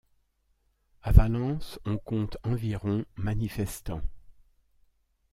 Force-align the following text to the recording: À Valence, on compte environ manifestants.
À 1.03 1.11
Valence, 1.11 1.77
on 1.85 1.99
compte 1.99 2.35
environ 2.43 3.05
manifestants. 3.17 4.01